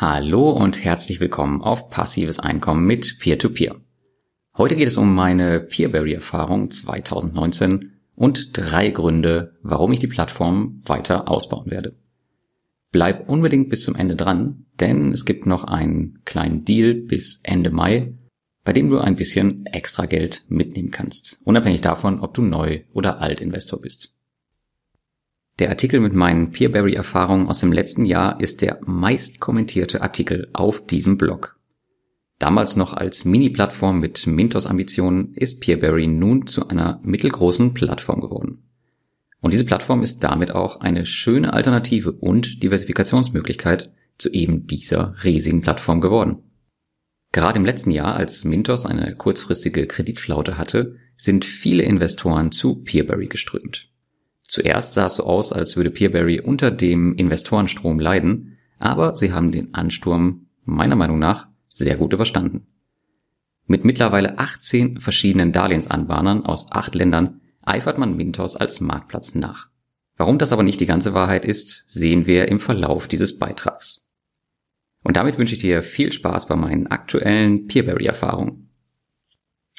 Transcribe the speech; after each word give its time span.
Hallo 0.00 0.50
und 0.50 0.84
herzlich 0.84 1.18
willkommen 1.18 1.60
auf 1.60 1.90
Passives 1.90 2.38
Einkommen 2.38 2.86
mit 2.86 3.18
Peer-to-Peer. 3.18 3.72
-Peer. 3.72 3.80
Heute 4.56 4.76
geht 4.76 4.86
es 4.86 4.96
um 4.96 5.12
meine 5.12 5.58
Peerberry-Erfahrung 5.58 6.70
2019 6.70 7.94
und 8.14 8.56
drei 8.56 8.90
Gründe, 8.90 9.56
warum 9.60 9.90
ich 9.92 9.98
die 9.98 10.06
Plattform 10.06 10.82
weiter 10.84 11.28
ausbauen 11.28 11.72
werde. 11.72 11.96
Bleib 12.92 13.28
unbedingt 13.28 13.70
bis 13.70 13.82
zum 13.82 13.96
Ende 13.96 14.14
dran, 14.14 14.66
denn 14.78 15.10
es 15.10 15.24
gibt 15.24 15.46
noch 15.46 15.64
einen 15.64 16.20
kleinen 16.24 16.64
Deal 16.64 16.94
bis 16.94 17.40
Ende 17.42 17.70
Mai, 17.70 18.14
bei 18.62 18.72
dem 18.72 18.90
du 18.90 18.98
ein 18.98 19.16
bisschen 19.16 19.66
extra 19.66 20.06
Geld 20.06 20.44
mitnehmen 20.46 20.92
kannst, 20.92 21.40
unabhängig 21.42 21.80
davon, 21.80 22.20
ob 22.20 22.34
du 22.34 22.42
neu 22.42 22.82
oder 22.92 23.20
alt 23.20 23.40
Investor 23.40 23.80
bist. 23.80 24.14
Der 25.58 25.70
Artikel 25.70 25.98
mit 25.98 26.14
meinen 26.14 26.52
Peerberry-Erfahrungen 26.52 27.48
aus 27.48 27.60
dem 27.60 27.72
letzten 27.72 28.04
Jahr 28.04 28.40
ist 28.40 28.62
der 28.62 28.78
meist 28.86 29.40
kommentierte 29.40 30.02
Artikel 30.02 30.48
auf 30.52 30.86
diesem 30.86 31.18
Blog. 31.18 31.58
Damals 32.38 32.76
noch 32.76 32.92
als 32.92 33.24
Mini-Plattform 33.24 33.98
mit 33.98 34.24
Mintos-Ambitionen 34.24 35.34
ist 35.34 35.58
Peerberry 35.60 36.06
nun 36.06 36.46
zu 36.46 36.68
einer 36.68 37.00
mittelgroßen 37.02 37.74
Plattform 37.74 38.20
geworden. 38.20 38.62
Und 39.40 39.52
diese 39.52 39.64
Plattform 39.64 40.02
ist 40.02 40.20
damit 40.20 40.52
auch 40.52 40.80
eine 40.80 41.04
schöne 41.06 41.52
Alternative 41.52 42.12
und 42.12 42.62
Diversifikationsmöglichkeit 42.62 43.92
zu 44.16 44.30
eben 44.30 44.68
dieser 44.68 45.14
riesigen 45.24 45.60
Plattform 45.60 46.00
geworden. 46.00 46.44
Gerade 47.32 47.58
im 47.58 47.64
letzten 47.64 47.90
Jahr, 47.90 48.14
als 48.14 48.44
Mintos 48.44 48.86
eine 48.86 49.14
kurzfristige 49.16 49.86
Kreditflaute 49.86 50.56
hatte, 50.56 50.96
sind 51.16 51.44
viele 51.44 51.82
Investoren 51.82 52.52
zu 52.52 52.82
Peerberry 52.82 53.26
geströmt. 53.26 53.87
Zuerst 54.48 54.94
sah 54.94 55.06
es 55.06 55.16
so 55.16 55.24
aus, 55.24 55.52
als 55.52 55.76
würde 55.76 55.90
Peerberry 55.90 56.40
unter 56.40 56.70
dem 56.70 57.14
Investorenstrom 57.14 58.00
leiden, 58.00 58.56
aber 58.78 59.14
sie 59.14 59.32
haben 59.32 59.52
den 59.52 59.74
Ansturm 59.74 60.46
meiner 60.64 60.96
Meinung 60.96 61.18
nach 61.18 61.48
sehr 61.68 61.96
gut 61.96 62.14
überstanden. 62.14 62.66
Mit 63.66 63.84
mittlerweile 63.84 64.38
18 64.38 65.00
verschiedenen 65.00 65.52
Darlehensanbahnern 65.52 66.46
aus 66.46 66.72
acht 66.72 66.94
Ländern 66.94 67.42
eifert 67.62 67.98
man 67.98 68.16
Mintos 68.16 68.56
als 68.56 68.80
Marktplatz 68.80 69.34
nach. 69.34 69.68
Warum 70.16 70.38
das 70.38 70.52
aber 70.52 70.62
nicht 70.62 70.80
die 70.80 70.86
ganze 70.86 71.12
Wahrheit 71.12 71.44
ist, 71.44 71.84
sehen 71.86 72.26
wir 72.26 72.48
im 72.48 72.58
Verlauf 72.58 73.06
dieses 73.06 73.38
Beitrags. 73.38 74.10
Und 75.04 75.18
damit 75.18 75.36
wünsche 75.36 75.54
ich 75.56 75.60
dir 75.60 75.82
viel 75.82 76.10
Spaß 76.10 76.46
bei 76.46 76.56
meinen 76.56 76.86
aktuellen 76.86 77.66
Peerberry-Erfahrungen. 77.66 78.67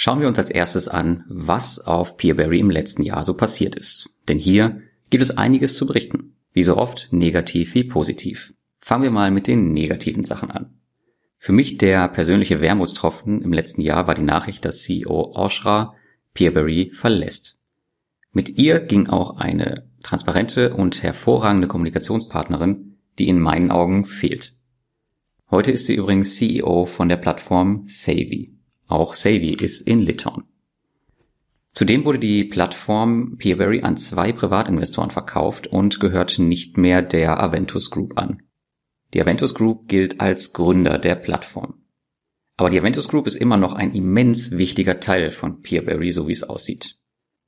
Schauen 0.02 0.22
wir 0.22 0.30
uns 0.30 0.39
als 0.39 0.50
erstes 0.50 0.88
an, 0.88 1.25
was 1.28 1.78
auf 1.78 2.16
Peerberry 2.16 2.59
im 2.59 2.69
letzten 2.69 3.03
Jahr 3.03 3.25
so 3.25 3.33
passiert 3.33 3.75
ist. 3.75 4.09
Denn 4.30 4.38
hier 4.38 4.81
gibt 5.09 5.22
es 5.22 5.38
einiges 5.38 5.75
zu 5.75 5.86
berichten. 5.86 6.38
Wie 6.53 6.64
so 6.64 6.78
oft 6.78 7.09
negativ 7.11 7.75
wie 7.75 7.83
positiv. 7.83 8.53
Fangen 8.78 9.03
wir 9.03 9.11
mal 9.11 9.30
mit 9.30 9.47
den 9.47 9.73
negativen 9.73 10.23
Sachen 10.23 10.52
an. 10.52 10.80
Für 11.38 11.52
mich 11.52 11.80
der 11.80 12.08
persönliche 12.08 12.61
Wermutstropfen 12.61 13.41
im 13.41 13.52
letzten 13.52 13.81
Jahr 13.81 14.08
war 14.08 14.16
die 14.16 14.22
Nachricht, 14.22 14.64
dass 14.64 14.83
CEO 14.83 15.33
Oshra 15.36 15.95
Peerberry 16.34 16.91
verlässt. 16.94 17.58
Mit 18.31 18.58
ihr 18.58 18.80
ging 18.80 19.08
auch 19.08 19.36
eine 19.36 19.89
transparente 20.02 20.73
und 20.73 21.03
hervorragende 21.03 21.67
Kommunikationspartnerin, 21.67 22.95
die 23.17 23.28
in 23.28 23.41
meinen 23.41 23.69
Augen 23.69 24.06
fehlt. 24.06 24.56
Heute 25.52 25.72
ist 25.72 25.88
sie 25.88 25.95
übrigens 25.95 26.38
CEO 26.38 26.86
von 26.86 27.09
der 27.09 27.17
Plattform 27.17 27.84
Savvy. 27.86 28.59
Auch 28.90 29.14
Savvy 29.14 29.54
ist 29.54 29.82
in 29.82 30.00
Litauen. 30.00 30.45
Zudem 31.72 32.06
wurde 32.06 32.18
die 32.18 32.44
Plattform 32.44 33.38
Peerberry 33.38 33.84
an 33.84 33.98
zwei 33.98 34.34
Privatinvestoren 34.34 35.12
verkauft 35.12 35.68
und 35.68 36.00
gehört 36.00 36.40
nicht 36.40 36.76
mehr 36.80 37.04
der 37.04 37.40
Aventus 37.40 37.92
Group 37.92 38.18
an. 38.18 38.42
Die 39.14 39.22
Aventus 39.22 39.53
Group 39.53 39.88
gilt 39.88 40.19
als 40.19 40.53
Gründer 40.53 40.97
der 40.97 41.13
Plattform. 41.13 41.75
Aber 42.58 42.72
die 42.72 42.80
Aventus 42.80 43.08
Group 43.08 43.28
ist 43.28 43.36
immer 43.36 43.58
noch 43.58 43.74
ein 43.74 43.94
immens 43.94 44.58
wichtiger 44.58 45.00
Teil 45.00 45.30
von 45.30 45.62
Peerberry, 45.62 46.12
so 46.12 46.28
wie 46.28 46.34
es 46.34 46.44
aussieht. 46.44 46.97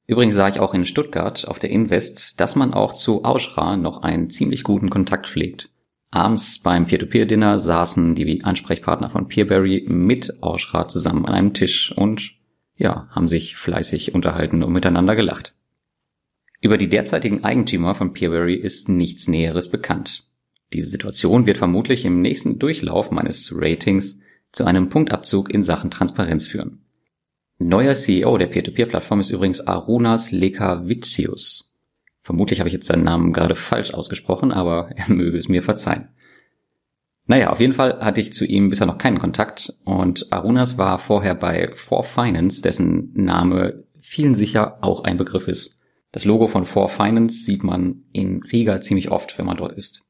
Übrigens 0.06 0.36
sah 0.36 0.48
ich 0.48 0.60
auch 0.60 0.76
in 0.76 0.86
Stuttgart 0.86 1.48
auf 1.48 1.58
der 1.58 1.72
Invest, 1.72 2.40
dass 2.40 2.56
man 2.56 2.76
auch 2.76 2.94
zu 2.94 3.24
Auschra 3.24 3.78
noch 3.78 4.04
einen 4.04 4.30
ziemlich 4.30 4.64
guten 4.64 4.92
Kontakt 4.92 5.28
pflegt. 5.28 5.71
Abends 6.14 6.60
beim 6.60 6.88
Peer-to-Peer-Dinner 6.88 7.58
saßen 7.58 8.16
die 8.16 8.44
Ansprechpartner 8.44 9.10
von 9.10 9.30
Peerberry 9.30 9.86
mit 9.88 10.44
Auschra 10.44 10.90
zusammen 10.90 11.26
an 11.26 11.34
einem 11.34 11.54
Tisch 11.54 11.94
und 11.96 12.34
ja, 12.76 13.08
haben 13.12 13.30
sich 13.30 13.56
fleißig 13.56 14.14
unterhalten 14.14 14.62
und 14.62 14.74
miteinander 14.74 15.16
gelacht. 15.16 15.56
Über 16.60 16.78
die 16.78 16.90
derzeitigen 16.90 17.46
Eigentümer 17.46 17.96
von 17.96 18.12
Peerberry 18.12 18.56
ist 18.56 18.90
nichts 18.90 19.30
Näheres 19.30 19.70
bekannt. 19.70 20.26
Diese 20.74 20.88
Situation 20.88 21.46
wird 21.46 21.58
vermutlich 21.58 22.04
im 22.04 22.22
nächsten 22.22 22.60
Durchlauf 22.60 23.10
meines 23.12 23.52
Ratings 23.56 24.20
zu 24.52 24.66
einem 24.66 24.90
Punktabzug 24.90 25.50
in 25.50 25.64
Sachen 25.64 25.92
Transparenz 25.92 26.46
führen. 26.46 26.82
Neuer 27.58 27.94
CEO 27.94 28.38
der 28.38 28.48
Peer-to-Peer-Plattform 28.48 29.22
ist 29.22 29.30
übrigens 29.30 29.62
Arunas 29.62 30.32
Lekavicius. 30.32 31.71
Vermutlich 32.24 32.60
habe 32.60 32.68
ich 32.68 32.74
jetzt 32.74 32.88
seinen 32.88 33.04
Namen 33.04 33.34
gerade 33.34 33.56
falsch 33.56 33.94
ausgesprochen, 33.94 34.52
aber 34.52 34.90
er 34.96 35.10
möge 35.10 35.38
es 35.38 35.50
mir 35.50 35.64
verzeihen. 35.64 36.10
Naja, 37.28 37.52
auf 37.52 37.60
jeden 37.60 37.74
Fall 37.74 38.00
hatte 38.02 38.20
ich 38.20 38.34
zu 38.34 38.46
ihm 38.46 38.70
bisher 38.70 38.88
noch 38.88 38.98
keinen 38.98 39.20
Kontakt 39.20 39.74
und 39.86 40.34
Arunas 40.34 40.78
war 40.78 41.00
vorher 41.00 41.36
bei 41.36 41.72
4Finance, 41.72 42.62
dessen 42.62 43.12
Name 43.14 43.86
vielen 44.00 44.34
sicher 44.34 44.80
auch 44.82 45.04
ein 45.04 45.18
Begriff 45.18 45.48
ist. 45.48 45.78
Das 46.12 46.26
Logo 46.26 46.48
von 46.48 46.66
4Finance 46.66 47.46
sieht 47.46 47.64
man 47.64 48.04
in 48.12 48.42
Riga 48.44 48.82
ziemlich 48.82 49.12
oft, 49.12 49.38
wenn 49.38 49.46
man 49.46 49.58
dort 49.58 49.74
ist. 49.74 50.02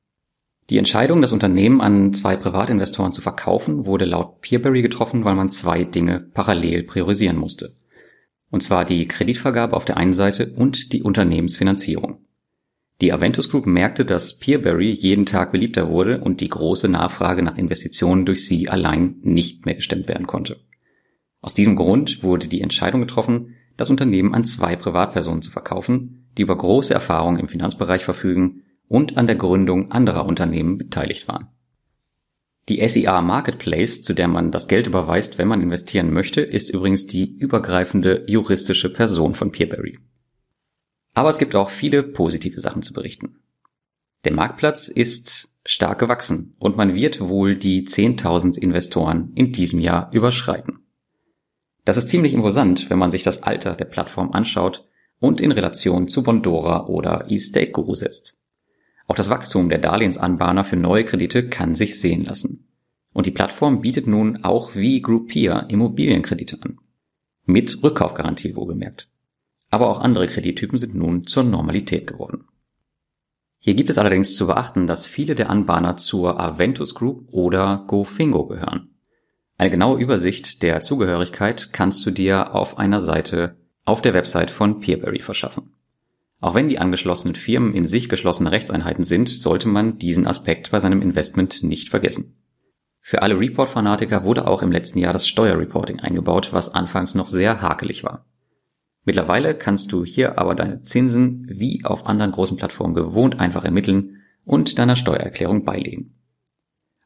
Die 0.70 0.78
Entscheidung, 0.78 1.22
das 1.22 1.34
Unternehmen 1.34 1.82
an 1.82 2.14
zwei 2.14 2.38
Privatinvestoren 2.38 3.12
zu 3.12 3.22
verkaufen, 3.22 3.86
wurde 3.86 4.06
laut 4.06 4.42
Peerberry 4.42 4.82
getroffen, 4.82 5.26
weil 5.26 5.36
man 5.36 5.50
zwei 5.50 5.84
Dinge 5.84 6.22
parallel 6.34 6.84
priorisieren 6.84 7.38
musste. 7.38 7.76
Und 8.52 8.62
zwar 8.62 8.86
die 8.86 9.08
Kreditvergabe 9.08 9.76
auf 9.76 9.86
der 9.86 9.98
einen 9.98 10.14
Seite 10.14 10.54
und 10.56 10.94
die 10.94 11.02
Unternehmensfinanzierung. 11.02 12.26
Die 13.02 13.12
Aventus 13.12 13.50
Group 13.50 13.66
merkte, 13.66 14.06
dass 14.06 14.38
Peerberry 14.38 14.92
jeden 14.92 15.26
Tag 15.26 15.52
beliebter 15.52 15.90
wurde 15.90 16.22
und 16.22 16.40
die 16.40 16.50
große 16.50 16.88
Nachfrage 16.88 17.42
nach 17.42 17.58
Investitionen 17.58 18.28
durch 18.28 18.46
sie 18.46 18.70
allein 18.70 19.16
nicht 19.24 19.66
mehr 19.66 19.74
gestemmt 19.74 20.08
werden 20.08 20.28
konnte. 20.28 20.60
Aus 21.42 21.56
diesem 21.56 21.76
Grund 21.76 22.22
wurde 22.22 22.48
die 22.48 22.62
Entscheidung 22.62 23.02
getroffen, 23.02 23.56
das 23.76 23.90
Unternehmen 23.90 24.36
an 24.36 24.44
zwei 24.44 24.76
Privatpersonen 24.76 25.42
zu 25.42 25.50
verkaufen, 25.50 26.30
die 26.38 26.44
über 26.44 26.56
große 26.56 26.94
Erfahrung 26.94 27.38
im 27.40 27.48
Finanzbereich 27.48 28.04
verfügen 28.04 28.62
und 28.88 29.18
an 29.18 29.26
der 29.26 29.36
Gründung 29.36 29.92
anderer 29.92 30.28
Unternehmen 30.28 30.78
beteiligt 30.78 31.28
waren. 31.28 31.48
Die 32.70 32.88
SEA 32.88 33.22
Marketplace, 33.22 34.04
zu 34.04 34.14
der 34.14 34.28
man 34.28 34.52
das 34.52 34.68
Geld 34.68 34.88
überweist, 34.88 35.38
wenn 35.38 35.48
man 35.48 35.62
investieren 35.62 36.14
möchte, 36.14 36.42
ist 36.42 36.70
übrigens 36.70 37.08
die 37.08 37.36
übergreifende 37.38 38.24
juristische 38.28 38.92
Person 38.92 39.34
von 39.34 39.52
Peerberry. 39.52 39.98
Aber 41.14 41.30
es 41.30 41.38
gibt 41.38 41.56
auch 41.56 41.70
viele 41.70 42.04
positive 42.04 42.60
Sachen 42.60 42.84
zu 42.84 42.94
berichten. 42.94 43.40
Der 44.24 44.34
Marktplatz 44.34 44.88
ist 44.88 45.54
stark 45.66 46.00
gewachsen 46.00 46.56
und 46.60 46.78
man 46.78 46.94
wird 46.94 47.20
wohl 47.20 47.56
die 47.56 47.86
10.000 47.86 48.58
Investoren 48.58 49.32
in 49.36 49.52
diesem 49.52 49.80
Jahr 49.80 50.12
überschreiten. 50.14 50.86
Das 51.86 51.98
ist 51.98 52.10
ziemlich 52.10 52.34
imposant, 52.34 52.90
wenn 52.90 53.00
man 53.00 53.12
sich 53.12 53.24
das 53.24 53.42
Alter 53.44 53.76
der 53.76 53.86
Plattform 53.86 54.32
anschaut 54.32 54.88
und 55.20 55.42
in 55.42 55.52
Relation 55.52 56.08
zu 56.08 56.24
Bondora 56.24 56.86
oder 56.88 57.26
eState 57.30 57.72
Guru 57.72 57.96
setzt. 57.96 58.41
Auch 59.12 59.16
das 59.16 59.30
Wachstum 59.30 59.68
der 59.68 59.80
Darlehensanbahner 59.80 60.64
für 60.64 60.78
neue 60.78 61.04
Kredite 61.04 61.50
kann 61.50 61.76
sich 61.76 62.00
sehen 62.00 62.24
lassen. 62.24 62.70
Und 63.12 63.26
die 63.26 63.32
Plattform 63.32 63.82
bietet 63.82 64.08
nun 64.08 64.46
auch 64.46 64.74
wie 64.74 65.02
Groupier 65.02 65.66
Immobilienkredite 65.68 66.60
an. 66.62 66.80
Mit 67.44 67.84
Rückkaufgarantie 67.84 68.56
wohlgemerkt. 68.56 69.10
Aber 69.70 69.90
auch 69.90 70.00
andere 70.00 70.28
Kredittypen 70.28 70.78
sind 70.78 70.96
nun 70.96 71.28
zur 71.28 71.44
Normalität 71.44 72.08
geworden. 72.08 72.46
Hier 73.60 73.74
gibt 73.74 73.90
es 73.90 73.98
allerdings 73.98 74.38
zu 74.38 74.48
beachten, 74.48 74.88
dass 74.88 75.06
viele 75.06 75.36
der 75.36 75.50
Anbahner 75.50 75.98
zur 75.98 76.40
Aventus 76.40 76.96
Group 76.96 77.28
oder 77.34 77.84
GoFingo 77.88 78.46
gehören. 78.46 78.92
Eine 79.58 79.72
genaue 79.72 80.00
Übersicht 80.00 80.64
der 80.64 80.82
Zugehörigkeit 80.82 81.74
kannst 81.74 82.06
du 82.06 82.12
dir 82.12 82.56
auf 82.56 82.78
einer 82.78 83.02
Seite 83.02 83.58
auf 83.84 84.02
der 84.02 84.14
Website 84.14 84.52
von 84.52 84.80
Peerberry 84.80 85.20
verschaffen. 85.20 85.74
Auch 86.42 86.56
wenn 86.56 86.68
die 86.68 86.80
angeschlossenen 86.80 87.36
Firmen 87.36 87.76
in 87.76 87.86
sich 87.86 88.10
geschlossene 88.10 88.52
Rechtseinheiten 88.52 89.04
sind, 89.04 89.30
sollte 89.30 89.68
man 89.68 90.00
diesen 90.00 90.26
Aspekt 90.26 90.72
bei 90.72 90.80
seinem 90.80 91.04
Investment 91.04 91.62
nicht 91.62 91.90
vergessen. 91.90 92.36
Für 93.00 93.22
alle 93.22 93.40
Report-Fanatiker 93.40 94.24
wurde 94.24 94.48
auch 94.48 94.64
im 94.64 94.72
letzten 94.72 94.98
Jahr 94.98 95.14
das 95.14 95.28
Steuerreporting 95.28 96.00
eingebaut, 96.00 96.50
was 96.52 96.74
anfangs 96.74 97.14
noch 97.14 97.28
sehr 97.28 97.62
hakelig 97.62 98.04
war. 98.04 98.26
Mittlerweile 99.06 99.56
kannst 99.56 99.92
du 99.92 100.04
hier 100.04 100.40
aber 100.40 100.56
deine 100.56 100.82
Zinsen 100.82 101.48
wie 101.48 101.86
auf 101.86 102.08
anderen 102.08 102.32
großen 102.32 102.58
Plattformen 102.58 102.96
gewohnt 102.96 103.40
einfach 103.40 103.64
ermitteln 103.64 104.22
und 104.44 104.80
deiner 104.80 104.96
Steuererklärung 104.96 105.64
beilegen. 105.64 106.16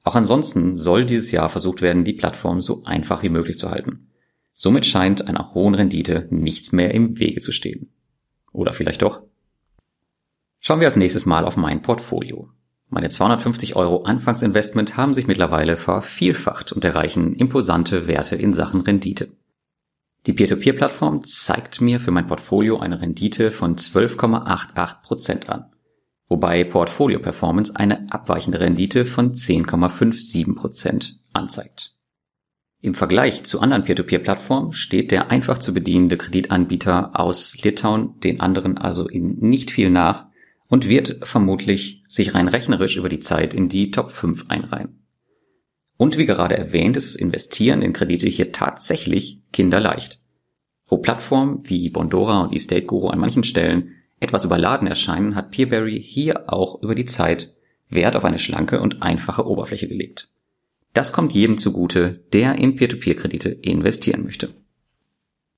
Auch 0.03 0.15
ansonsten 0.15 0.77
soll 0.77 1.05
dieses 1.05 1.31
Jahr 1.31 1.49
versucht 1.49 1.81
werden, 1.81 2.05
die 2.05 2.13
Plattform 2.13 2.61
so 2.61 2.83
einfach 2.83 3.23
wie 3.23 3.29
möglich 3.29 3.57
zu 3.57 3.69
halten. 3.69 4.11
Somit 4.53 4.85
scheint 4.85 5.27
einer 5.27 5.53
hohen 5.53 5.75
Rendite 5.75 6.27
nichts 6.31 6.71
mehr 6.71 6.93
im 6.93 7.19
Wege 7.19 7.41
zu 7.41 7.51
stehen. 7.51 7.89
Oder 8.55 8.73
vielleicht 8.73 9.01
doch? 9.01 9.21
Schauen 10.59 10.79
wir 10.79 10.87
als 10.87 10.95
nächstes 10.95 11.25
mal 11.25 11.45
auf 11.45 11.57
mein 11.57 11.81
Portfolio. 11.81 12.49
Meine 12.89 13.09
250 13.09 13.75
Euro 13.75 14.03
Anfangsinvestment 14.03 14.95
haben 14.95 15.13
sich 15.13 15.27
mittlerweile 15.27 15.75
vervielfacht 15.77 16.71
und 16.71 16.85
erreichen 16.85 17.35
imposante 17.35 18.07
Werte 18.07 18.35
in 18.35 18.53
Sachen 18.53 18.81
Rendite. 18.81 19.29
Die 20.25 20.33
Peer-to-Peer-Plattform 20.33 21.21
zeigt 21.21 21.81
mir 21.81 21.99
für 21.99 22.11
mein 22.11 22.27
Portfolio 22.27 22.79
eine 22.79 23.01
Rendite 23.01 23.51
von 23.51 23.75
12,88% 23.75 25.47
an, 25.47 25.65
wobei 26.27 26.63
Portfolio 26.63 27.19
Performance 27.19 27.75
eine 27.75 28.07
abweichende 28.11 28.59
Rendite 28.59 29.05
von 29.05 29.33
10,57% 29.33 31.15
anzeigt. 31.33 31.94
Im 32.85 32.93
Vergleich 32.93 33.43
zu 33.43 33.61
anderen 33.61 33.83
Peer-to-Peer-Plattformen 33.83 34.73
steht 34.73 35.09
der 35.09 35.31
einfach 35.31 35.57
zu 35.57 35.73
bedienende 35.73 36.17
Kreditanbieter 36.17 37.19
aus 37.19 37.57
Litauen 37.63 38.19
den 38.19 38.41
anderen 38.41 38.77
also 38.77 39.07
in 39.07 39.39
nicht 39.39 39.71
viel 39.71 39.89
nach 39.89 40.27
und 40.67 40.87
wird 40.87 41.27
vermutlich 41.27 42.03
sich 42.07 42.35
rein 42.35 42.47
rechnerisch 42.47 42.95
über 42.95 43.09
die 43.09 43.17
Zeit 43.17 43.55
in 43.55 43.69
die 43.69 43.89
Top 43.89 44.11
5 44.11 44.45
einreihen. 44.49 45.03
Und 45.97 46.15
wie 46.19 46.27
gerade 46.27 46.55
erwähnt, 46.55 46.95
ist 46.95 47.07
das 47.07 47.15
Investieren 47.15 47.81
in 47.81 47.91
Kredite 47.91 48.27
hier 48.27 48.51
tatsächlich 48.51 49.41
kinderleicht. 49.51 50.19
Wo 50.85 50.99
Plattformen 50.99 51.67
wie 51.67 51.89
Bondora 51.89 52.43
und 52.43 52.53
eState 52.53 52.85
Guru 52.85 53.07
an 53.07 53.17
manchen 53.17 53.43
Stellen 53.43 53.93
etwas 54.19 54.45
überladen 54.45 54.87
erscheinen, 54.87 55.33
hat 55.33 55.49
Peerberry 55.49 55.99
hier 56.03 56.53
auch 56.53 56.83
über 56.83 56.93
die 56.93 57.05
Zeit 57.05 57.51
Wert 57.89 58.15
auf 58.15 58.25
eine 58.25 58.37
schlanke 58.37 58.79
und 58.79 59.01
einfache 59.01 59.47
Oberfläche 59.47 59.87
gelegt. 59.87 60.29
Das 60.95 61.11
kommt 61.11 61.33
jedem 61.33 61.57
zugute, 61.57 62.23
der 62.31 62.55
in 62.57 62.77
Peer-to-Peer-Kredite 62.77 63.49
investieren 63.49 64.23
möchte. 64.23 64.53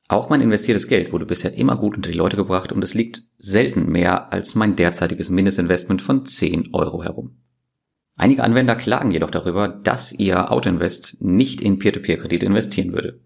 Auch 0.07 0.29
mein 0.29 0.41
investiertes 0.41 0.87
Geld 0.87 1.13
wurde 1.13 1.27
bisher 1.27 1.53
immer 1.53 1.77
gut 1.77 1.95
unter 1.95 2.09
die 2.09 2.17
Leute 2.17 2.35
gebracht 2.35 2.71
und 2.71 2.83
es 2.83 2.95
liegt 2.95 3.21
selten 3.37 3.91
mehr 3.91 4.33
als 4.33 4.55
mein 4.55 4.75
derzeitiges 4.75 5.29
Mindestinvestment 5.29 6.01
von 6.01 6.25
10 6.25 6.73
Euro 6.73 7.03
herum. 7.03 7.37
Einige 8.15 8.43
Anwender 8.43 8.75
klagen 8.75 9.11
jedoch 9.11 9.29
darüber, 9.29 9.67
dass 9.67 10.11
ihr 10.11 10.51
Autoinvest 10.51 11.17
nicht 11.19 11.61
in 11.61 11.77
Peer-to-Peer-Kredite 11.77 12.47
investieren 12.47 12.93
würde. 12.93 13.19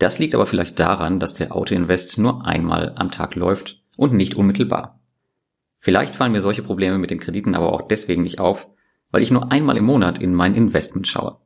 Das 0.00 0.18
liegt 0.18 0.34
aber 0.34 0.46
vielleicht 0.46 0.80
daran, 0.80 1.20
dass 1.20 1.34
der 1.34 1.54
Autoinvest 1.54 2.18
nur 2.18 2.44
einmal 2.44 2.92
am 2.96 3.12
Tag 3.12 3.36
läuft 3.36 3.84
und 3.96 4.14
nicht 4.14 4.34
unmittelbar. 4.34 5.00
Vielleicht 5.78 6.16
fallen 6.16 6.32
mir 6.32 6.40
solche 6.40 6.64
Probleme 6.64 6.98
mit 6.98 7.10
den 7.10 7.20
Krediten 7.20 7.54
aber 7.54 7.72
auch 7.72 7.82
deswegen 7.82 8.24
nicht 8.24 8.40
auf, 8.40 8.66
weil 9.16 9.22
ich 9.22 9.30
nur 9.30 9.50
einmal 9.50 9.78
im 9.78 9.86
Monat 9.86 10.18
in 10.18 10.34
mein 10.34 10.54
Investment 10.54 11.08
schaue. 11.08 11.38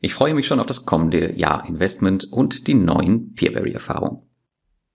Ich 0.00 0.14
freue 0.14 0.32
mich 0.32 0.46
schon 0.46 0.58
auf 0.58 0.64
das 0.64 0.86
kommende 0.86 1.36
Jahr 1.36 1.68
Investment 1.68 2.32
und 2.32 2.66
die 2.66 2.72
neuen 2.72 3.34
Peerberry-Erfahrungen. 3.34 4.24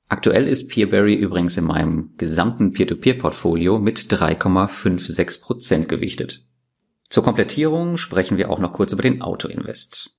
Aktuell 0.07 0.47
ist 0.47 0.69
Peerberry 0.69 1.13
übrigens 1.13 1.55
in 1.57 1.65
meinem 1.65 2.15
gesamten 2.17 2.71
Peer-to-Peer-Portfolio 2.71 3.77
mit 3.77 3.99
3,56% 3.99 5.85
gewichtet. 5.85 6.49
Zur 7.09 7.23
Komplettierung 7.23 7.97
sprechen 7.97 8.39
wir 8.39 8.49
auch 8.49 8.57
noch 8.57 8.73
kurz 8.73 8.91
über 8.91 9.03
den 9.03 9.21
Auto-Invest. 9.21 10.17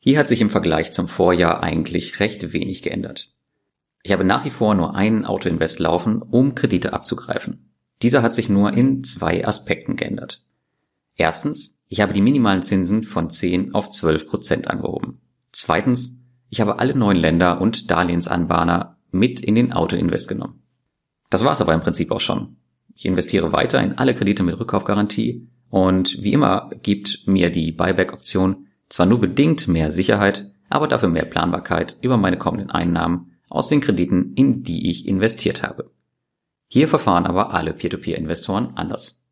Hier 0.00 0.18
hat 0.18 0.26
sich 0.26 0.40
im 0.40 0.50
Vergleich 0.50 0.90
zum 0.90 1.06
Vorjahr 1.06 1.62
eigentlich 1.62 2.18
recht 2.18 2.52
wenig 2.52 2.82
geändert. 2.82 3.32
Ich 4.02 4.10
habe 4.10 4.24
nach 4.24 4.44
wie 4.44 4.50
vor 4.50 4.74
nur 4.74 4.96
einen 4.96 5.26
Auto-Invest 5.26 5.78
laufen, 5.78 6.22
um 6.22 6.56
Kredite 6.56 6.92
abzugreifen. 6.92 7.72
Dieser 8.02 8.24
hat 8.24 8.34
sich 8.34 8.48
nur 8.48 8.72
in 8.72 9.04
zwei 9.04 9.46
Aspekten 9.46 9.94
geändert. 9.94 10.42
Erstens, 11.16 11.80
ich 11.88 12.00
habe 12.00 12.12
die 12.12 12.20
minimalen 12.20 12.62
Zinsen 12.62 13.04
von 13.04 13.30
10 13.30 13.74
auf 13.74 13.90
12 13.90 14.28
Prozent 14.28 14.68
angehoben. 14.68 15.20
Zweitens, 15.52 16.18
ich 16.50 16.60
habe 16.60 16.78
alle 16.78 16.94
neuen 16.94 17.16
Länder 17.16 17.60
und 17.60 17.90
Darlehensanbahner 17.90 18.98
mit 19.10 19.40
in 19.40 19.54
den 19.54 19.72
Autoinvest 19.72 20.28
genommen. 20.28 20.62
Das 21.30 21.44
war's 21.44 21.60
aber 21.60 21.74
im 21.74 21.80
Prinzip 21.80 22.12
auch 22.12 22.20
schon. 22.20 22.56
Ich 22.94 23.06
investiere 23.06 23.52
weiter 23.52 23.80
in 23.82 23.94
alle 23.94 24.14
Kredite 24.14 24.42
mit 24.42 24.58
Rückkaufgarantie 24.58 25.48
und 25.68 26.22
wie 26.22 26.32
immer 26.32 26.70
gibt 26.82 27.22
mir 27.26 27.50
die 27.50 27.72
Buyback-Option 27.72 28.66
zwar 28.88 29.06
nur 29.06 29.20
bedingt 29.20 29.66
mehr 29.68 29.90
Sicherheit, 29.90 30.50
aber 30.68 30.88
dafür 30.88 31.08
mehr 31.08 31.24
Planbarkeit 31.24 31.96
über 32.00 32.16
meine 32.16 32.38
kommenden 32.38 32.70
Einnahmen 32.70 33.32
aus 33.48 33.68
den 33.68 33.80
Krediten, 33.80 34.32
in 34.34 34.62
die 34.62 34.88
ich 34.90 35.06
investiert 35.06 35.62
habe. 35.62 35.90
Hier 36.68 36.88
verfahren 36.88 37.26
aber 37.26 37.52
alle 37.54 37.72
Peer-to-Peer-Investoren 37.72 38.76
anders. 38.76 39.22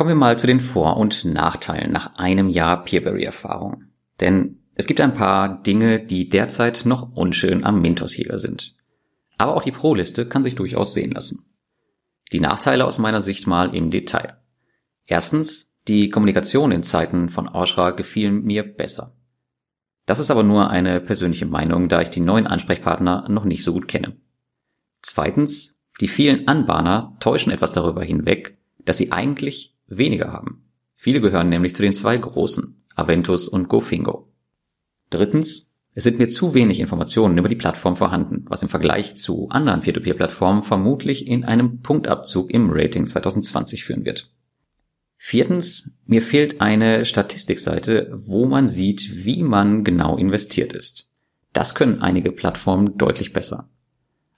Kommen 0.00 0.12
wir 0.12 0.14
mal 0.14 0.38
zu 0.38 0.46
den 0.46 0.60
Vor- 0.60 0.96
und 0.96 1.26
Nachteilen 1.26 1.92
nach 1.92 2.16
einem 2.16 2.48
Jahr 2.48 2.84
Peerberry-Erfahrung. 2.84 3.84
Denn 4.18 4.60
es 4.74 4.86
gibt 4.86 4.98
ein 4.98 5.12
paar 5.12 5.62
Dinge, 5.62 6.00
die 6.02 6.30
derzeit 6.30 6.86
noch 6.86 7.14
unschön 7.14 7.64
am 7.64 7.82
Mintos-Jäger 7.82 8.38
sind. 8.38 8.74
Aber 9.36 9.54
auch 9.54 9.62
die 9.62 9.72
Pro-Liste 9.72 10.24
kann 10.24 10.42
sich 10.42 10.54
durchaus 10.54 10.94
sehen 10.94 11.10
lassen. 11.10 11.52
Die 12.32 12.40
Nachteile 12.40 12.86
aus 12.86 12.96
meiner 12.96 13.20
Sicht 13.20 13.46
mal 13.46 13.74
im 13.74 13.90
Detail. 13.90 14.38
Erstens, 15.04 15.76
die 15.86 16.08
Kommunikation 16.08 16.72
in 16.72 16.82
Zeiten 16.82 17.28
von 17.28 17.46
Oshra 17.46 17.90
gefiel 17.90 18.30
mir 18.30 18.62
besser. 18.62 19.18
Das 20.06 20.18
ist 20.18 20.30
aber 20.30 20.44
nur 20.44 20.70
eine 20.70 21.02
persönliche 21.02 21.44
Meinung, 21.44 21.90
da 21.90 22.00
ich 22.00 22.08
die 22.08 22.20
neuen 22.20 22.46
Ansprechpartner 22.46 23.26
noch 23.28 23.44
nicht 23.44 23.62
so 23.62 23.74
gut 23.74 23.86
kenne. 23.86 24.16
Zweitens, 25.02 25.78
die 26.00 26.08
vielen 26.08 26.48
Anbahner 26.48 27.18
täuschen 27.20 27.52
etwas 27.52 27.70
darüber 27.70 28.02
hinweg, 28.02 28.56
dass 28.86 28.96
sie 28.96 29.12
eigentlich 29.12 29.76
weniger 29.90 30.32
haben. 30.32 30.64
Viele 30.96 31.20
gehören 31.20 31.48
nämlich 31.48 31.74
zu 31.74 31.82
den 31.82 31.92
zwei 31.92 32.16
großen, 32.16 32.82
Aventus 32.94 33.48
und 33.48 33.68
GoFingo. 33.68 34.28
Drittens, 35.10 35.74
es 35.92 36.04
sind 36.04 36.18
mir 36.18 36.28
zu 36.28 36.54
wenig 36.54 36.78
Informationen 36.78 37.36
über 37.36 37.48
die 37.48 37.56
Plattform 37.56 37.96
vorhanden, 37.96 38.44
was 38.48 38.62
im 38.62 38.68
Vergleich 38.68 39.16
zu 39.16 39.48
anderen 39.48 39.80
Peer-to-Peer-Plattformen 39.80 40.62
vermutlich 40.62 41.26
in 41.26 41.44
einem 41.44 41.80
Punktabzug 41.80 42.50
im 42.50 42.70
Rating 42.70 43.06
2020 43.06 43.84
führen 43.84 44.04
wird. 44.04 44.30
Viertens, 45.16 45.92
mir 46.06 46.22
fehlt 46.22 46.60
eine 46.60 47.04
Statistikseite, 47.04 48.10
wo 48.24 48.46
man 48.46 48.68
sieht, 48.68 49.24
wie 49.24 49.42
man 49.42 49.84
genau 49.84 50.16
investiert 50.16 50.72
ist. 50.72 51.08
Das 51.52 51.74
können 51.74 52.00
einige 52.00 52.32
Plattformen 52.32 52.96
deutlich 52.96 53.32
besser. 53.32 53.68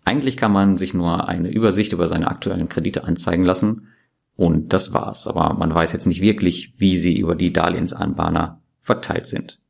Eigentlich 0.04 0.36
kann 0.36 0.52
man 0.52 0.76
sich 0.76 0.94
nur 0.94 1.28
eine 1.28 1.50
Übersicht 1.50 1.92
über 1.92 2.08
seine 2.08 2.26
aktuellen 2.26 2.68
Kredite 2.68 3.04
anzeigen 3.04 3.44
lassen 3.44 3.88
und 4.36 4.72
das 4.72 4.92
war's. 4.92 5.26
Aber 5.26 5.54
man 5.54 5.74
weiß 5.74 5.92
jetzt 5.92 6.06
nicht 6.06 6.20
wirklich, 6.20 6.74
wie 6.78 6.96
sie 6.96 7.16
über 7.16 7.34
die 7.34 7.52
Darlehensanbahner 7.52 8.62
verteilt 8.80 9.26
sind. 9.26 9.60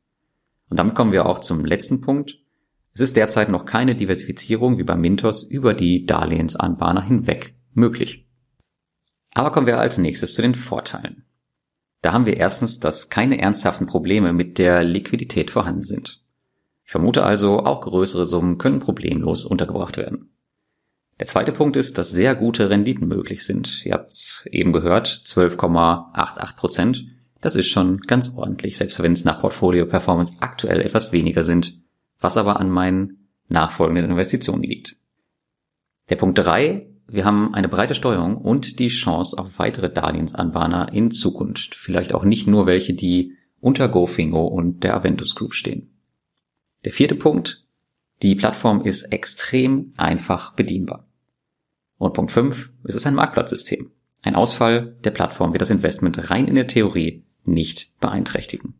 Und 0.69 0.79
damit 0.79 0.95
kommen 0.95 1.11
wir 1.11 1.25
auch 1.25 1.39
zum 1.39 1.65
letzten 1.65 2.01
Punkt. 2.01 2.39
Es 2.93 3.01
ist 3.01 3.17
derzeit 3.17 3.49
noch 3.49 3.65
keine 3.65 3.95
Diversifizierung 3.95 4.77
wie 4.77 4.83
bei 4.83 4.95
Mintos 4.95 5.43
über 5.43 5.73
die 5.73 6.05
Darlehensanbahner 6.05 7.01
hinweg 7.01 7.55
möglich. 7.73 8.27
Aber 9.33 9.51
kommen 9.51 9.67
wir 9.67 9.79
als 9.79 9.97
nächstes 9.97 10.35
zu 10.35 10.41
den 10.41 10.55
Vorteilen. 10.55 11.25
Da 12.01 12.11
haben 12.13 12.25
wir 12.25 12.37
erstens, 12.37 12.79
dass 12.79 13.09
keine 13.09 13.39
ernsthaften 13.39 13.87
Probleme 13.87 14.33
mit 14.33 14.57
der 14.57 14.83
Liquidität 14.83 15.49
vorhanden 15.49 15.83
sind. 15.83 16.21
Ich 16.85 16.91
vermute 16.91 17.23
also, 17.23 17.59
auch 17.59 17.81
größere 17.81 18.25
Summen 18.25 18.57
können 18.57 18.79
problemlos 18.79 19.45
untergebracht 19.45 19.97
werden. 19.97 20.32
Der 21.19 21.27
zweite 21.27 21.51
Punkt 21.51 21.75
ist, 21.75 21.97
dass 21.97 22.11
sehr 22.11 22.35
gute 22.35 22.69
Renditen 22.69 23.07
möglich 23.07 23.45
sind. 23.45 23.85
Ihr 23.85 23.93
habt 23.93 24.13
es 24.13 24.47
eben 24.51 24.73
gehört, 24.73 25.07
12,88 25.07 26.55
Prozent. 26.55 27.05
Das 27.39 27.55
ist 27.55 27.67
schon 27.67 27.99
ganz 27.99 28.35
ordentlich, 28.35 28.77
selbst 28.77 29.01
wenn 29.01 29.11
es 29.11 29.25
nach 29.25 29.41
Portfolio 29.41 29.85
Performance 29.85 30.33
aktuell 30.39 30.81
etwas 30.81 31.11
weniger 31.11 31.43
sind, 31.43 31.79
was 32.19 32.37
aber 32.37 32.59
an 32.59 32.69
meinen 32.69 33.27
nachfolgenden 33.47 34.05
Investitionen 34.05 34.63
liegt. 34.63 34.95
Der 36.09 36.15
Punkt 36.15 36.39
drei: 36.39 36.87
Wir 37.07 37.25
haben 37.25 37.53
eine 37.53 37.69
breite 37.69 37.95
Steuerung 37.95 38.37
und 38.37 38.79
die 38.79 38.87
Chance 38.87 39.37
auf 39.37 39.59
weitere 39.59 39.91
Darlehensanbahner 39.91 40.91
in 40.93 41.11
Zukunft. 41.11 41.75
Vielleicht 41.75 42.13
auch 42.13 42.23
nicht 42.23 42.47
nur 42.47 42.65
welche, 42.65 42.93
die 42.93 43.33
unter 43.59 43.87
GoFingo 43.87 44.45
und 44.45 44.83
der 44.83 44.95
Aventus 44.95 45.35
Group 45.35 45.53
stehen. 45.53 45.93
Der 46.85 46.91
vierte 46.91 47.15
Punkt, 47.15 47.62
die 48.21 48.35
Plattform 48.35 48.81
ist 48.81 49.03
extrem 49.03 49.93
einfach 49.97 50.53
bedienbar. 50.53 51.07
Und 51.97 52.13
Punkt 52.13 52.31
5, 52.31 52.69
es 52.83 52.95
ist 52.95 53.07
ein 53.07 53.15
Marktplatzsystem. 53.15 53.91
Ein 54.21 54.35
Ausfall 54.35 54.95
der 55.03 55.11
Plattform 55.11 55.53
wird 55.53 55.61
das 55.61 55.69
Investment 55.69 56.29
rein 56.29 56.47
in 56.47 56.55
der 56.55 56.67
Theorie 56.67 57.25
nicht 57.43 57.99
beeinträchtigen. 57.99 58.75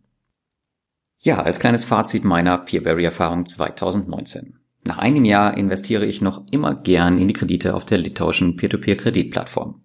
Ja, 1.20 1.42
als 1.42 1.60
kleines 1.60 1.84
Fazit 1.84 2.24
meiner 2.24 2.58
Peerberry-Erfahrung 2.58 3.46
2019. 3.46 4.60
Nach 4.86 4.98
einem 4.98 5.24
Jahr 5.24 5.58
investiere 5.58 6.06
ich 6.06 6.22
noch 6.22 6.44
immer 6.52 6.76
gern 6.76 7.18
in 7.18 7.28
die 7.28 7.34
Kredite 7.34 7.76
auf 7.76 7.86
der 7.86 7.98
litauischen 7.98 8.58
Peer-to-Peer-Kreditplattform. 8.58 9.82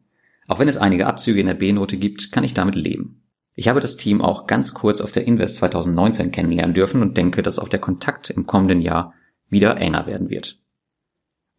Auch 0.48 0.58
wenn 0.58 0.68
es 0.68 0.78
einige 0.78 1.06
Abzüge 1.06 1.40
in 1.40 1.46
der 1.46 1.54
B-Note 1.54 1.96
gibt, 1.96 2.32
kann 2.32 2.42
ich 2.42 2.54
damit 2.54 2.74
leben. 2.74 3.22
Ich 3.54 3.68
habe 3.68 3.80
das 3.80 3.96
Team 3.96 4.20
auch 4.20 4.46
ganz 4.46 4.74
kurz 4.74 5.00
auf 5.00 5.12
der 5.12 5.26
Invest 5.26 5.56
2019 5.56 6.30
kennenlernen 6.32 6.74
dürfen 6.74 7.02
und 7.02 7.16
denke, 7.16 7.42
dass 7.42 7.58
auch 7.58 7.68
der 7.68 7.80
Kontakt 7.80 8.30
im 8.30 8.46
kommenden 8.46 8.80
Jahr 8.80 9.14
wieder 9.48 9.76
enger 9.78 10.06
werden 10.06 10.30
wird. 10.30 10.58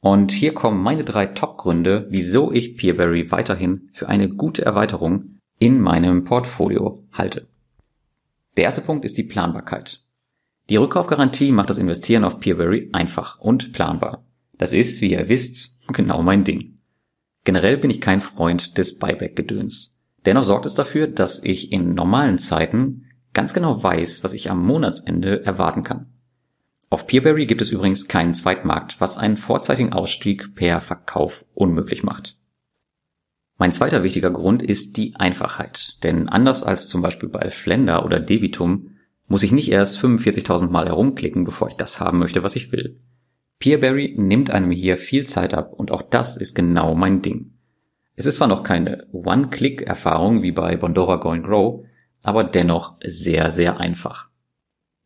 Und 0.01 0.31
hier 0.31 0.53
kommen 0.53 0.81
meine 0.81 1.03
drei 1.03 1.25
Top-Gründe, 1.25 2.07
wieso 2.09 2.51
ich 2.51 2.77
Peerberry 2.77 3.31
weiterhin 3.31 3.89
für 3.93 4.07
eine 4.07 4.29
gute 4.29 4.63
Erweiterung 4.63 5.39
in 5.59 5.81
meinem 5.81 6.23
Portfolio 6.23 7.03
halte. 7.11 7.47
Der 8.55 8.63
erste 8.63 8.81
Punkt 8.81 9.03
ist 9.03 9.17
die 9.17 9.23
Planbarkeit. 9.23 10.01
Die 10.69 10.77
Rückkaufgarantie 10.77 11.51
macht 11.51 11.69
das 11.69 11.77
Investieren 11.77 12.23
auf 12.23 12.39
Peerberry 12.39 12.89
einfach 12.93 13.39
und 13.39 13.73
planbar. 13.73 14.23
Das 14.57 14.71
ist, 14.71 15.01
wie 15.01 15.11
ihr 15.11 15.27
wisst, 15.27 15.75
genau 15.87 16.21
mein 16.21 16.43
Ding. 16.43 16.77
Generell 17.43 17.77
bin 17.77 17.89
ich 17.89 18.01
kein 18.01 18.21
Freund 18.21 18.77
des 18.77 18.97
Buyback-Gedöns. 18.97 19.99
Dennoch 20.25 20.43
sorgt 20.43 20.65
es 20.65 20.75
dafür, 20.75 21.07
dass 21.07 21.43
ich 21.43 21.71
in 21.71 21.93
normalen 21.93 22.37
Zeiten 22.37 23.05
ganz 23.33 23.53
genau 23.53 23.81
weiß, 23.81 24.23
was 24.23 24.33
ich 24.33 24.51
am 24.51 24.65
Monatsende 24.65 25.43
erwarten 25.45 25.83
kann. 25.83 26.07
Auf 26.91 27.05
Peerberry 27.05 27.45
gibt 27.45 27.61
es 27.61 27.69
übrigens 27.69 28.07
keinen 28.07 28.33
Zweitmarkt, 28.33 28.99
was 28.99 29.17
einen 29.17 29.37
vorzeitigen 29.37 29.93
Ausstieg 29.93 30.55
per 30.55 30.81
Verkauf 30.81 31.45
unmöglich 31.53 32.03
macht. 32.03 32.35
Mein 33.59 33.73
zweiter 33.73 34.03
wichtiger 34.03 34.31
Grund 34.31 34.63
ist 34.63 34.97
die 34.97 35.15
Einfachheit, 35.15 35.97
denn 36.03 36.29
anders 36.29 36.63
als 36.63 36.87
zum 36.87 37.01
Beispiel 37.01 37.29
bei 37.29 37.51
Flender 37.51 38.05
oder 38.05 38.19
Debitum 38.19 38.95
muss 39.27 39.43
ich 39.43 39.51
nicht 39.51 39.69
erst 39.69 39.99
45.000 39.99 40.69
Mal 40.69 40.87
herumklicken, 40.87 41.43
bevor 41.43 41.67
ich 41.67 41.75
das 41.75 41.99
haben 41.99 42.17
möchte, 42.17 42.41
was 42.41 42.55
ich 42.55 42.71
will. 42.71 42.99
Peerberry 43.59 44.15
nimmt 44.17 44.49
einem 44.49 44.71
hier 44.71 44.97
viel 44.97 45.25
Zeit 45.25 45.53
ab 45.53 45.73
und 45.73 45.91
auch 45.91 46.01
das 46.01 46.37
ist 46.37 46.55
genau 46.55 46.95
mein 46.95 47.21
Ding. 47.21 47.51
Es 48.15 48.25
ist 48.25 48.35
zwar 48.35 48.47
noch 48.47 48.63
keine 48.63 49.05
One-Click-Erfahrung 49.11 50.41
wie 50.41 50.51
bei 50.51 50.75
Bondora 50.77 51.17
Go 51.17 51.29
and 51.29 51.43
Grow, 51.43 51.85
aber 52.23 52.45
dennoch 52.45 52.95
sehr, 53.03 53.51
sehr 53.51 53.79
einfach. 53.79 54.28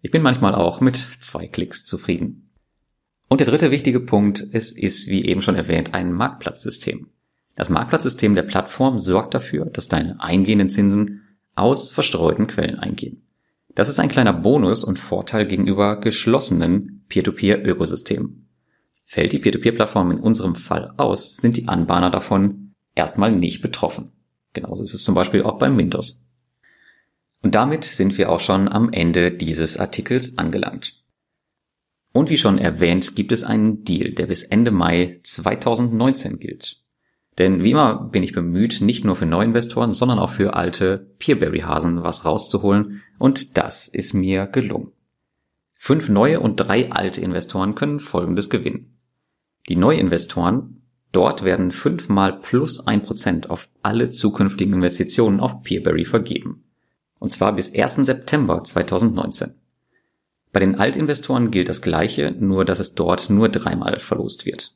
Ich 0.04 0.12
bin 0.12 0.22
manchmal 0.22 0.54
auch 0.54 0.82
mit 0.82 0.98
zwei 0.98 1.48
Klicks 1.48 1.86
zufrieden. 1.86 2.50
Und 3.30 3.40
der 3.40 3.48
dritte 3.48 3.72
wichtige 3.72 4.02
Punkt, 4.02 4.46
es 4.52 4.74
ist, 4.74 5.08
wie 5.08 5.24
eben 5.24 5.42
schon 5.42 5.56
erwähnt, 5.56 5.94
ein 5.94 6.12
Marktplatzsystem. 6.12 7.08
Das 7.56 7.70
Marktplatzsystem 7.70 8.36
der 8.36 8.44
Plattform 8.44 9.00
sorgt 9.00 9.34
dafür, 9.34 9.66
dass 9.66 9.88
deine 9.88 10.20
eingehenden 10.20 10.70
Zinsen 10.70 11.22
aus 11.56 11.90
verstreuten 11.90 12.48
Quellen 12.48 12.80
eingehen. 12.80 13.22
Das 13.76 13.88
ist 13.88 13.98
ein 13.98 14.10
kleiner 14.10 14.34
Bonus 14.34 14.84
und 14.84 15.00
Vorteil 15.00 15.48
gegenüber 15.48 16.02
geschlossenen 16.02 17.06
Peer-to-Peer-Ökosystemen. 17.08 18.50
Fällt 19.06 19.32
die 19.32 19.40
Peer-to-Peer-Plattform 19.40 20.12
in 20.12 20.20
unserem 20.20 20.56
Fall 20.56 20.94
aus, 20.98 21.38
sind 21.38 21.56
die 21.56 21.70
Anbahner 21.70 22.10
davon 22.10 22.74
erstmal 22.94 23.32
nicht 23.32 23.62
betroffen. 23.62 24.12
Genauso 24.52 24.84
ist 24.84 24.94
es 24.94 25.04
zum 25.04 25.16
Beispiel 25.16 25.44
auch 25.44 25.60
beim 25.60 25.78
Windows. 25.78 26.26
Und 27.44 27.56
damit 27.56 27.84
sind 27.84 28.18
wir 28.18 28.32
auch 28.32 28.40
schon 28.40 28.68
am 28.70 28.92
Ende 28.92 29.32
dieses 29.32 29.78
Artikels 29.78 30.38
angelangt. 30.38 31.04
Und 32.14 32.30
wie 32.30 32.38
schon 32.38 32.58
erwähnt, 32.58 33.16
gibt 33.16 33.32
es 33.32 33.44
einen 33.44 33.84
Deal, 33.84 34.12
der 34.12 34.28
bis 34.28 34.44
Ende 34.44 34.72
Mai 34.72 35.20
2019 35.24 36.40
gilt. 36.40 36.80
Denn 37.38 37.64
wie 37.64 37.72
immer 37.72 37.96
bin 37.96 38.24
ich 38.24 38.34
bemüht, 38.34 38.80
nicht 38.82 39.04
nur 39.04 39.16
für 39.16 39.26
Neuinvestoren, 39.26 39.92
sondern 39.92 40.20
auch 40.20 40.30
für 40.30 40.54
alte 40.54 41.12
Peerberry-Hasen 41.20 42.04
was 42.04 42.26
rauszuholen 42.26 43.02
und 43.18 43.58
das 43.58 43.88
ist 43.88 44.14
mir 44.14 44.46
gelungen. 44.46 44.92
Fünf 45.72 46.10
neue 46.10 46.40
und 46.40 46.58
drei 46.58 46.92
alte 46.92 47.22
Investoren 47.22 47.76
können 47.76 48.00
folgendes 48.00 48.50
gewinnen. 48.50 49.00
Die 49.68 49.76
Neuinvestoren, 49.76 50.84
dort 51.12 51.44
werden 51.44 51.72
fünfmal 51.72 52.40
plus 52.40 52.86
ein 52.86 53.02
Prozent 53.02 53.50
auf 53.50 53.68
alle 53.82 54.12
zukünftigen 54.12 54.76
Investitionen 54.76 55.40
auf 55.40 55.64
Peerberry 55.64 56.06
vergeben. 56.06 56.64
Und 57.24 57.30
zwar 57.30 57.56
bis 57.56 57.74
1. 57.74 58.06
September 58.06 58.65
2019. 58.65 59.53
Bei 60.51 60.60
den 60.60 60.75
Altinvestoren 60.75 61.51
gilt 61.51 61.70
das 61.70 61.82
gleiche, 61.82 62.36
nur 62.38 62.65
dass 62.65 62.82
es 62.82 62.96
dort 62.96 63.30
nur 63.30 63.48
dreimal 63.48 64.01
verlost 64.01 64.46
wird. 64.46 64.75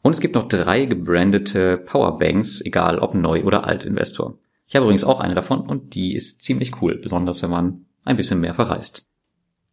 Und 0.00 0.12
es 0.12 0.20
gibt 0.20 0.36
noch 0.36 0.48
drei 0.48 0.86
gebrandete 0.86 1.76
Powerbanks, 1.76 2.62
egal 2.62 2.98
ob 2.98 3.14
neu 3.14 3.44
oder 3.44 3.64
alt 3.64 3.84
Investor. 3.84 4.38
Ich 4.68 4.74
habe 4.74 4.86
übrigens 4.86 5.04
auch 5.04 5.20
eine 5.20 5.34
davon 5.34 5.60
und 5.60 5.94
die 5.94 6.14
ist 6.14 6.42
ziemlich 6.42 6.80
cool, 6.80 6.96
besonders 6.96 7.42
wenn 7.42 7.50
man 7.50 7.84
ein 8.06 8.16
bisschen 8.16 8.40
mehr 8.40 8.54
verreist. 8.54 9.06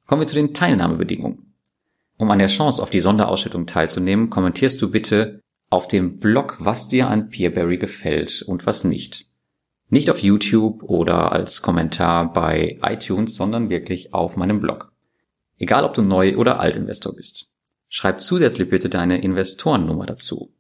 Kommen 0.08 0.20
wir 0.20 0.28
zu 0.28 0.36
den 0.36 0.54
Teilnahmebedingungen. 0.54 1.54
Um 2.18 2.30
an 2.32 2.40
der 2.40 2.50
Chance 2.50 2.84
auf 2.84 2.90
die 2.90 3.00
Sonderausschüttung 3.00 3.66
teilzunehmen, 3.66 4.30
kommentierst 4.30 4.82
du 4.82 4.92
bitte 4.92 5.40
auf 5.70 5.88
dem 5.88 6.20
Blog, 6.20 6.58
was 6.60 6.90
dir 6.90 7.08
an 7.08 7.30
Peerberry 7.30 7.78
gefällt 7.78 8.42
und 8.42 8.66
was 8.66 8.84
nicht. 8.84 9.28
Nicht 9.90 10.10
auf 10.10 10.20
YouTube 10.20 10.84
oder 10.84 11.32
als 11.32 11.62
Kommentar 11.62 12.34
bei 12.34 12.80
iTunes, 12.84 13.36
sondern 13.36 13.70
wirklich 13.70 14.14
auf 14.14 14.36
meinem 14.36 14.60
Blog. 14.60 14.92
Egal 15.58 15.86
ob 15.86 15.94
du 15.94 16.02
Neu- 16.02 16.36
oder 16.36 16.60
Altinvestor 16.60 17.16
bist. 17.16 17.52
Schreib 17.90 18.20
zusätzlich 18.20 18.70
bitte 18.70 18.90
deine 18.90 19.22
Investorennummer 19.22 20.06
dazu. 20.06 20.54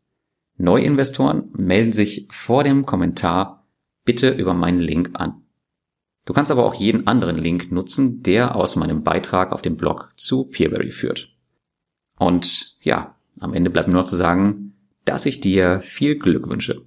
Neuinvestoren 0.58 1.52
melden 1.54 1.92
sich 1.92 2.28
vor 2.32 2.64
dem 2.64 2.86
Kommentar 2.86 3.68
bitte 4.06 4.30
über 4.30 4.54
meinen 4.54 4.80
Link 4.80 5.12
an. 5.14 5.44
Du 6.26 6.34
kannst 6.34 6.52
aber 6.52 6.66
auch 6.66 6.74
jeden 6.74 7.08
anderen 7.08 7.38
Link 7.38 7.72
nutzen, 7.72 8.24
der 8.24 8.56
aus 8.56 8.76
meinem 8.76 9.04
Beitrag 9.04 9.52
auf 9.52 9.62
dem 9.62 9.78
Blog 9.78 10.10
zu 10.18 10.50
Peerberry 10.50 10.92
führt. 10.92 11.30
Und 12.18 12.78
ja, 12.82 13.16
am 13.40 13.54
Ende 13.54 13.70
bleibt 13.70 13.88
nur 13.88 14.02
noch 14.02 14.10
zu 14.10 14.16
sagen, 14.16 14.74
dass 15.06 15.26
ich 15.26 15.40
dir 15.40 15.82
viel 15.82 16.18
Glück 16.18 16.50
wünsche. 16.50 16.82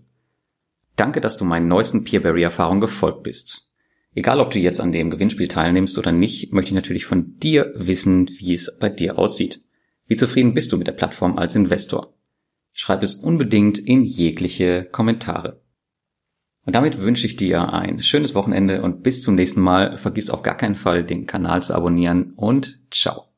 Danke, 1.00 1.22
dass 1.22 1.38
du 1.38 1.46
meinen 1.46 1.66
neuesten 1.66 2.04
Peerberry-Erfahrungen 2.04 2.82
gefolgt 2.82 3.22
bist. 3.22 3.70
Egal, 4.14 4.38
ob 4.38 4.50
du 4.50 4.58
jetzt 4.58 4.82
an 4.82 4.92
dem 4.92 5.08
Gewinnspiel 5.08 5.48
teilnimmst 5.48 5.96
oder 5.96 6.12
nicht, 6.12 6.52
möchte 6.52 6.72
ich 6.72 6.74
natürlich 6.74 7.06
von 7.06 7.38
dir 7.38 7.72
wissen, 7.74 8.28
wie 8.28 8.52
es 8.52 8.76
bei 8.78 8.90
dir 8.90 9.18
aussieht. 9.18 9.64
Wie 10.06 10.16
zufrieden 10.16 10.52
bist 10.52 10.72
du 10.72 10.76
mit 10.76 10.86
der 10.86 10.92
Plattform 10.92 11.38
als 11.38 11.54
Investor? 11.54 12.12
Schreib 12.74 13.02
es 13.02 13.14
unbedingt 13.14 13.78
in 13.78 14.04
jegliche 14.04 14.84
Kommentare. 14.92 15.62
Und 16.66 16.76
damit 16.76 17.00
wünsche 17.00 17.26
ich 17.26 17.36
dir 17.36 17.72
ein 17.72 18.02
schönes 18.02 18.34
Wochenende 18.34 18.82
und 18.82 19.02
bis 19.02 19.22
zum 19.22 19.36
nächsten 19.36 19.62
Mal. 19.62 19.96
Vergiss 19.96 20.28
auf 20.28 20.42
gar 20.42 20.58
keinen 20.58 20.74
Fall, 20.74 21.02
den 21.02 21.24
Kanal 21.26 21.62
zu 21.62 21.72
abonnieren 21.72 22.34
und 22.36 22.78
ciao. 22.90 23.29